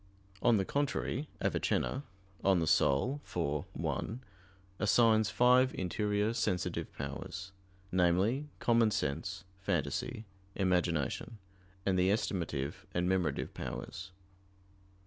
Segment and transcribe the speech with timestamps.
[0.41, 2.01] On the contrary, Avicenna
[2.41, 4.21] (De Anima iv, 1)
[4.79, 7.51] assigns five interior sensitive powers;
[7.91, 10.25] namely, "common sense, phantasy,
[10.55, 11.37] imagination,
[11.85, 14.11] and the estimative and memorative powers."